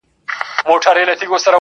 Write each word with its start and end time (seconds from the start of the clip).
اختر 0.69 0.95
نژدې 1.09 1.25
دی~ 1.31 1.47